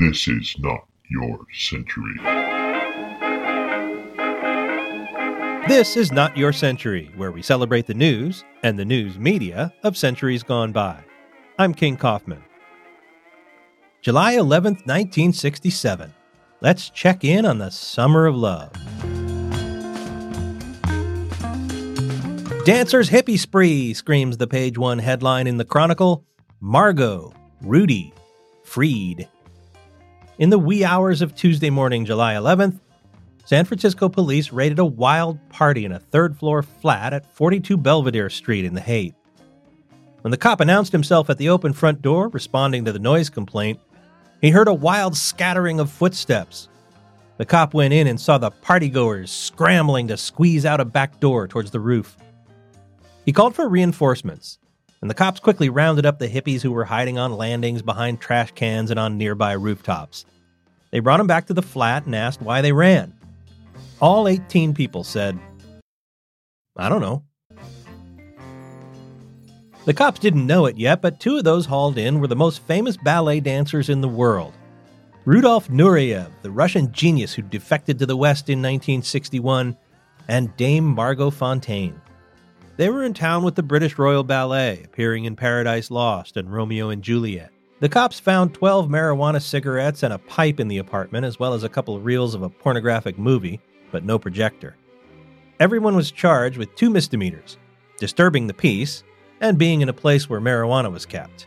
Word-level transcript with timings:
This 0.00 0.28
is 0.28 0.56
not 0.58 0.84
your 1.08 1.40
century. 1.52 2.14
This 5.68 5.96
is 5.96 6.12
Not 6.12 6.36
Your 6.36 6.52
Century, 6.52 7.10
where 7.16 7.32
we 7.32 7.42
celebrate 7.42 7.86
the 7.86 7.94
news 7.94 8.44
and 8.62 8.78
the 8.78 8.84
news 8.84 9.18
media 9.18 9.72
of 9.82 9.96
centuries 9.96 10.44
gone 10.44 10.70
by. 10.70 11.02
I'm 11.58 11.74
King 11.74 11.96
Kaufman. 11.96 12.44
July 14.00 14.34
11th, 14.34 14.86
1967. 14.86 16.14
Let's 16.60 16.90
check 16.90 17.24
in 17.24 17.44
on 17.44 17.58
the 17.58 17.70
summer 17.70 18.26
of 18.26 18.36
love. 18.36 18.72
Dancers 22.64 23.10
hippie 23.10 23.38
spree, 23.38 23.92
screams 23.92 24.36
the 24.36 24.46
page 24.46 24.78
one 24.78 25.00
headline 25.00 25.46
in 25.48 25.56
the 25.56 25.64
Chronicle. 25.64 26.24
Margot, 26.60 27.32
Rudy, 27.62 28.12
freed. 28.66 29.28
In 30.38 30.50
the 30.50 30.58
wee 30.58 30.84
hours 30.84 31.22
of 31.22 31.34
Tuesday 31.34 31.70
morning, 31.70 32.04
July 32.04 32.34
11th, 32.34 32.78
San 33.44 33.64
Francisco 33.64 34.08
police 34.08 34.52
raided 34.52 34.78
a 34.78 34.84
wild 34.84 35.38
party 35.50 35.84
in 35.84 35.92
a 35.92 36.00
third 36.00 36.36
floor 36.36 36.62
flat 36.62 37.12
at 37.12 37.32
42 37.32 37.76
Belvedere 37.76 38.28
Street 38.28 38.64
in 38.64 38.74
the 38.74 38.80
Haight. 38.80 39.14
When 40.22 40.32
the 40.32 40.36
cop 40.36 40.60
announced 40.60 40.90
himself 40.90 41.30
at 41.30 41.38
the 41.38 41.48
open 41.48 41.72
front 41.72 42.02
door, 42.02 42.28
responding 42.28 42.84
to 42.84 42.92
the 42.92 42.98
noise 42.98 43.30
complaint, 43.30 43.78
he 44.40 44.50
heard 44.50 44.68
a 44.68 44.74
wild 44.74 45.16
scattering 45.16 45.78
of 45.78 45.90
footsteps. 45.90 46.68
The 47.38 47.46
cop 47.46 47.72
went 47.72 47.94
in 47.94 48.08
and 48.08 48.20
saw 48.20 48.36
the 48.36 48.50
partygoers 48.50 49.28
scrambling 49.28 50.08
to 50.08 50.16
squeeze 50.16 50.66
out 50.66 50.80
a 50.80 50.84
back 50.84 51.20
door 51.20 51.46
towards 51.46 51.70
the 51.70 51.80
roof. 51.80 52.16
He 53.24 53.32
called 53.32 53.54
for 53.54 53.68
reinforcements, 53.68 54.58
and 55.06 55.10
the 55.12 55.14
cops 55.14 55.38
quickly 55.38 55.68
rounded 55.68 56.04
up 56.04 56.18
the 56.18 56.26
hippies 56.26 56.62
who 56.62 56.72
were 56.72 56.84
hiding 56.84 57.16
on 57.16 57.36
landings 57.36 57.80
behind 57.80 58.20
trash 58.20 58.50
cans 58.56 58.90
and 58.90 58.98
on 58.98 59.16
nearby 59.16 59.52
rooftops. 59.52 60.26
They 60.90 60.98
brought 60.98 61.18
them 61.18 61.28
back 61.28 61.46
to 61.46 61.54
the 61.54 61.62
flat 61.62 62.06
and 62.06 62.16
asked 62.16 62.42
why 62.42 62.60
they 62.60 62.72
ran. 62.72 63.14
All 64.00 64.26
18 64.26 64.74
people 64.74 65.04
said, 65.04 65.38
I 66.76 66.88
don't 66.88 67.00
know. 67.00 67.22
The 69.84 69.94
cops 69.94 70.18
didn't 70.18 70.44
know 70.44 70.66
it 70.66 70.76
yet, 70.76 71.02
but 71.02 71.20
two 71.20 71.36
of 71.36 71.44
those 71.44 71.66
hauled 71.66 71.98
in 71.98 72.18
were 72.18 72.26
the 72.26 72.34
most 72.34 72.62
famous 72.62 72.96
ballet 72.96 73.38
dancers 73.38 73.88
in 73.88 74.00
the 74.00 74.08
world. 74.08 74.54
Rudolf 75.24 75.68
Nureyev, 75.68 76.32
the 76.42 76.50
Russian 76.50 76.90
genius 76.90 77.32
who 77.32 77.42
defected 77.42 78.00
to 78.00 78.06
the 78.06 78.16
West 78.16 78.48
in 78.48 78.58
1961, 78.58 79.76
and 80.26 80.56
Dame 80.56 80.84
Margot 80.84 81.30
Fonteyn. 81.30 81.94
They 82.76 82.90
were 82.90 83.04
in 83.04 83.14
town 83.14 83.42
with 83.42 83.54
the 83.54 83.62
British 83.62 83.96
Royal 83.96 84.22
Ballet, 84.22 84.82
appearing 84.84 85.24
in 85.24 85.34
Paradise 85.34 85.90
Lost 85.90 86.36
and 86.36 86.52
Romeo 86.52 86.90
and 86.90 87.02
Juliet. 87.02 87.50
The 87.80 87.88
cops 87.88 88.20
found 88.20 88.52
12 88.52 88.88
marijuana 88.88 89.40
cigarettes 89.40 90.02
and 90.02 90.12
a 90.12 90.18
pipe 90.18 90.60
in 90.60 90.68
the 90.68 90.78
apartment, 90.78 91.24
as 91.24 91.38
well 91.38 91.54
as 91.54 91.64
a 91.64 91.70
couple 91.70 91.96
of 91.96 92.04
reels 92.04 92.34
of 92.34 92.42
a 92.42 92.50
pornographic 92.50 93.18
movie, 93.18 93.60
but 93.90 94.04
no 94.04 94.18
projector. 94.18 94.76
Everyone 95.58 95.96
was 95.96 96.10
charged 96.10 96.58
with 96.58 96.74
two 96.74 96.90
misdemeanors 96.90 97.56
disturbing 97.98 98.46
the 98.46 98.52
peace 98.52 99.02
and 99.40 99.56
being 99.56 99.80
in 99.80 99.88
a 99.88 99.94
place 99.94 100.28
where 100.28 100.40
marijuana 100.40 100.92
was 100.92 101.06
kept. 101.06 101.46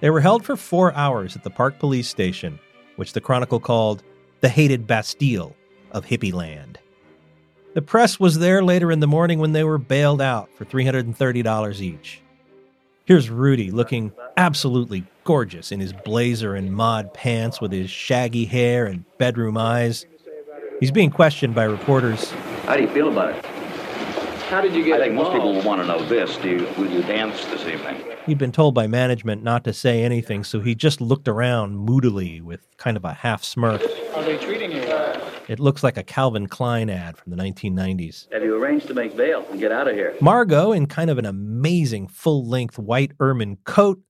They 0.00 0.10
were 0.10 0.20
held 0.20 0.44
for 0.44 0.56
four 0.56 0.94
hours 0.94 1.34
at 1.34 1.42
the 1.42 1.50
Park 1.50 1.80
Police 1.80 2.08
Station, 2.08 2.60
which 2.94 3.12
the 3.12 3.20
Chronicle 3.20 3.58
called 3.58 4.04
the 4.40 4.48
hated 4.48 4.86
Bastille 4.86 5.56
of 5.90 6.04
Hippie 6.04 6.32
Land. 6.32 6.78
The 7.74 7.82
press 7.82 8.18
was 8.18 8.38
there 8.38 8.62
later 8.62 8.90
in 8.90 9.00
the 9.00 9.06
morning 9.06 9.38
when 9.38 9.52
they 9.52 9.62
were 9.62 9.78
bailed 9.78 10.20
out 10.20 10.48
for 10.54 10.64
$330 10.64 11.80
each. 11.80 12.22
Here's 13.04 13.30
Rudy 13.30 13.70
looking 13.70 14.12
absolutely 14.36 15.04
gorgeous 15.24 15.70
in 15.72 15.80
his 15.80 15.92
blazer 15.92 16.54
and 16.54 16.74
mod 16.74 17.12
pants 17.14 17.60
with 17.60 17.72
his 17.72 17.90
shaggy 17.90 18.46
hair 18.46 18.86
and 18.86 19.04
bedroom 19.18 19.56
eyes. 19.56 20.06
He's 20.80 20.90
being 20.90 21.10
questioned 21.10 21.54
by 21.54 21.64
reporters. 21.64 22.30
How 22.64 22.76
do 22.76 22.82
you 22.82 22.88
feel 22.88 23.08
about 23.08 23.34
it? 23.34 23.44
How 24.48 24.62
did 24.62 24.74
you 24.74 24.82
get 24.82 25.02
I 25.02 25.04
think 25.04 25.14
most 25.14 25.32
people 25.32 25.52
will 25.52 25.62
want 25.62 25.82
to 25.82 25.86
know 25.86 26.02
this. 26.06 26.38
Do 26.38 26.48
you, 26.48 26.66
will 26.78 26.90
you 26.90 27.02
dance 27.02 27.44
this 27.46 27.66
evening? 27.66 28.02
He'd 28.24 28.38
been 28.38 28.50
told 28.50 28.74
by 28.74 28.86
management 28.86 29.42
not 29.42 29.62
to 29.64 29.74
say 29.74 30.02
anything, 30.02 30.42
so 30.42 30.60
he 30.60 30.74
just 30.74 31.02
looked 31.02 31.28
around 31.28 31.76
moodily 31.76 32.40
with 32.40 32.66
kind 32.78 32.96
of 32.96 33.04
a 33.04 33.12
half 33.12 33.44
smirk. 33.44 33.82
How 33.82 34.20
are 34.20 34.24
they 34.24 34.38
treating 34.38 34.72
you? 34.72 34.80
It 35.48 35.60
looks 35.60 35.82
like 35.82 35.98
a 35.98 36.02
Calvin 36.02 36.46
Klein 36.46 36.88
ad 36.88 37.18
from 37.18 37.30
the 37.30 37.36
1990s. 37.36 38.32
Have 38.32 38.42
you 38.42 38.56
arranged 38.56 38.86
to 38.88 38.94
make 38.94 39.14
bail 39.14 39.46
and 39.50 39.60
get 39.60 39.70
out 39.70 39.86
of 39.86 39.94
here? 39.94 40.16
Margot, 40.22 40.72
in 40.72 40.86
kind 40.86 41.10
of 41.10 41.18
an 41.18 41.26
amazing 41.26 42.08
full 42.08 42.48
length 42.48 42.78
white 42.78 43.12
ermine 43.20 43.58
coat, 43.64 44.00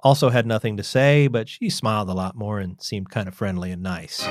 also 0.00 0.30
had 0.30 0.46
nothing 0.46 0.78
to 0.78 0.82
say, 0.82 1.26
but 1.26 1.50
she 1.50 1.68
smiled 1.68 2.08
a 2.08 2.14
lot 2.14 2.34
more 2.34 2.60
and 2.60 2.80
seemed 2.82 3.10
kind 3.10 3.28
of 3.28 3.34
friendly 3.34 3.70
and 3.70 3.82
nice. 3.82 4.26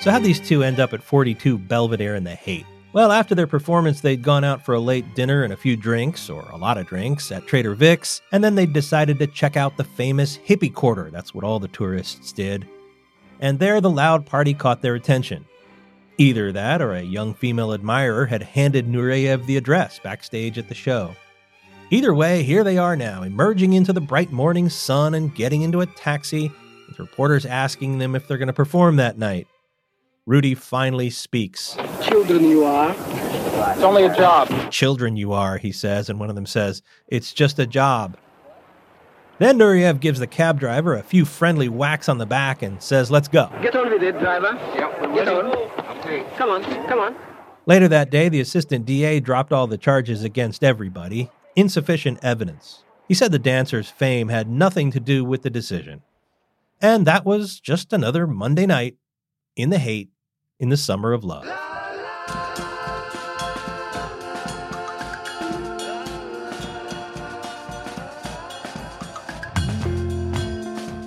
So, 0.00 0.10
how'd 0.10 0.22
these 0.22 0.40
two 0.40 0.62
end 0.62 0.80
up 0.80 0.94
at 0.94 1.02
42 1.02 1.58
Belvedere 1.58 2.14
in 2.16 2.24
the 2.24 2.34
Haight? 2.34 2.64
Well, 2.94 3.12
after 3.12 3.34
their 3.34 3.46
performance, 3.46 4.00
they'd 4.00 4.22
gone 4.22 4.44
out 4.44 4.64
for 4.64 4.74
a 4.74 4.80
late 4.80 5.14
dinner 5.14 5.44
and 5.44 5.52
a 5.52 5.58
few 5.58 5.76
drinks, 5.76 6.30
or 6.30 6.40
a 6.50 6.56
lot 6.56 6.78
of 6.78 6.86
drinks, 6.86 7.30
at 7.30 7.46
Trader 7.46 7.74
Vic's, 7.74 8.22
and 8.32 8.42
then 8.42 8.54
they 8.54 8.64
decided 8.64 9.18
to 9.18 9.26
check 9.26 9.58
out 9.58 9.76
the 9.76 9.84
famous 9.84 10.38
hippie 10.38 10.72
quarter. 10.72 11.10
That's 11.10 11.34
what 11.34 11.44
all 11.44 11.60
the 11.60 11.68
tourists 11.68 12.32
did. 12.32 12.66
And 13.40 13.58
there, 13.58 13.78
the 13.82 13.90
loud 13.90 14.24
party 14.24 14.54
caught 14.54 14.80
their 14.80 14.94
attention. 14.94 15.44
Either 16.16 16.50
that 16.50 16.80
or 16.80 16.94
a 16.94 17.02
young 17.02 17.34
female 17.34 17.74
admirer 17.74 18.24
had 18.24 18.42
handed 18.42 18.88
Nureyev 18.88 19.44
the 19.44 19.58
address 19.58 19.98
backstage 19.98 20.56
at 20.56 20.68
the 20.68 20.74
show. 20.74 21.14
Either 21.90 22.14
way, 22.14 22.42
here 22.42 22.64
they 22.64 22.78
are 22.78 22.96
now, 22.96 23.22
emerging 23.22 23.74
into 23.74 23.92
the 23.92 24.00
bright 24.00 24.32
morning 24.32 24.70
sun 24.70 25.12
and 25.12 25.34
getting 25.34 25.60
into 25.60 25.82
a 25.82 25.86
taxi, 25.86 26.50
with 26.88 26.98
reporters 26.98 27.44
asking 27.44 27.98
them 27.98 28.14
if 28.14 28.26
they're 28.26 28.38
going 28.38 28.46
to 28.46 28.52
perform 28.54 28.96
that 28.96 29.18
night. 29.18 29.46
Rudy 30.30 30.54
finally 30.54 31.10
speaks. 31.10 31.76
Children 32.02 32.44
you 32.44 32.62
are. 32.62 32.94
It's 33.72 33.82
only 33.82 34.04
a 34.04 34.14
job. 34.14 34.70
Children 34.70 35.16
you 35.16 35.32
are, 35.32 35.58
he 35.58 35.72
says, 35.72 36.08
and 36.08 36.20
one 36.20 36.28
of 36.28 36.36
them 36.36 36.46
says, 36.46 36.82
It's 37.08 37.32
just 37.32 37.58
a 37.58 37.66
job. 37.66 38.16
Then 39.40 39.58
Nureyev 39.58 39.98
gives 39.98 40.20
the 40.20 40.28
cab 40.28 40.60
driver 40.60 40.94
a 40.94 41.02
few 41.02 41.24
friendly 41.24 41.68
whacks 41.68 42.08
on 42.08 42.18
the 42.18 42.26
back 42.26 42.62
and 42.62 42.80
says, 42.80 43.10
Let's 43.10 43.26
go. 43.26 43.50
Get 43.60 43.74
on 43.74 43.90
with 43.90 44.04
it, 44.04 44.20
driver. 44.20 44.52
Yep. 44.76 45.00
Get 45.14 45.26
on. 45.26 45.46
Okay. 45.98 46.24
Come 46.36 46.50
on. 46.50 46.62
Come 46.86 47.00
on. 47.00 47.16
Later 47.66 47.88
that 47.88 48.12
day, 48.12 48.28
the 48.28 48.40
assistant 48.40 48.86
DA 48.86 49.18
dropped 49.18 49.52
all 49.52 49.66
the 49.66 49.76
charges 49.76 50.22
against 50.22 50.62
everybody. 50.62 51.28
Insufficient 51.56 52.20
evidence. 52.22 52.84
He 53.08 53.14
said 53.14 53.32
the 53.32 53.40
dancer's 53.40 53.90
fame 53.90 54.28
had 54.28 54.48
nothing 54.48 54.92
to 54.92 55.00
do 55.00 55.24
with 55.24 55.42
the 55.42 55.50
decision. 55.50 56.02
And 56.80 57.04
that 57.04 57.24
was 57.24 57.58
just 57.58 57.92
another 57.92 58.28
Monday 58.28 58.66
night 58.66 58.96
in 59.56 59.70
the 59.70 59.78
Haight 59.78 60.10
in 60.60 60.68
the 60.68 60.76
summer 60.76 61.12
of 61.12 61.24
love. 61.24 61.44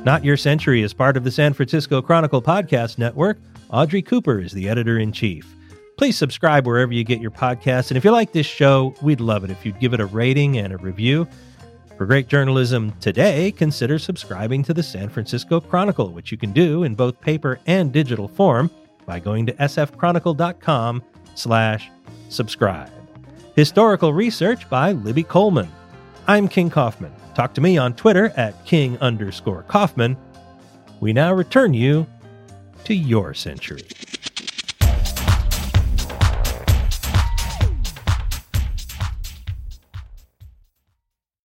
Not 0.06 0.26
Your 0.26 0.36
Century 0.36 0.82
is 0.82 0.94
part 0.94 1.16
of 1.16 1.24
the 1.24 1.32
San 1.32 1.54
Francisco 1.54 2.02
Chronicle 2.02 2.42
podcast 2.42 2.98
network. 2.98 3.38
Audrey 3.70 4.02
Cooper 4.02 4.40
is 4.40 4.52
the 4.52 4.68
editor 4.68 5.00
in 5.00 5.14
chief. 5.14 5.56
Please 5.96 6.18
subscribe 6.18 6.68
wherever 6.68 6.92
you 6.92 7.06
get 7.06 7.22
your 7.22 7.32
podcasts. 7.32 7.90
And 7.90 7.98
if 7.98 8.04
you 8.04 8.12
like 8.12 8.34
this 8.34 8.46
show, 8.46 8.94
we'd 9.02 9.22
love 9.22 9.46
it 9.46 9.50
if 9.50 9.66
you'd 9.66 9.80
give 9.80 9.94
it 9.94 10.02
a 10.02 10.06
rating 10.08 10.58
and 10.58 10.74
a 10.74 10.78
review. 10.78 11.26
For 11.98 12.06
great 12.06 12.28
journalism 12.28 12.92
today, 13.00 13.52
consider 13.52 13.98
subscribing 13.98 14.64
to 14.64 14.74
the 14.74 14.84
San 14.84 15.08
Francisco 15.08 15.62
Chronicle, 15.62 16.10
which 16.10 16.34
you 16.34 16.38
can 16.38 16.52
do 16.52 16.84
in 16.84 16.96
both 16.96 17.22
paper 17.22 17.60
and 17.66 17.94
digital 17.94 18.28
form 18.28 18.70
by 19.06 19.20
going 19.20 19.46
to 19.46 19.54
sfchronicle.com 19.54 21.04
slash 21.36 21.92
subscribe. 22.30 22.92
Historical 23.56 24.14
research 24.14 24.70
by 24.70 24.92
Libby 24.92 25.24
Coleman. 25.24 25.70
I'm 26.28 26.48
King 26.48 26.70
Kaufman. 26.70 27.14
Talk 27.36 27.54
to 27.56 27.62
me 27.62 27.78
on 27.78 27.96
Twitter 27.96 28.32
at 28.38 28.66
king 28.66 28.98
underscore 29.00 29.64
Kaufman. 29.64 30.18
We 31.00 31.14
now 31.14 31.34
return 31.34 31.74
you 31.74 32.08
to 32.86 32.94
your 32.94 33.34
century. 33.34 33.84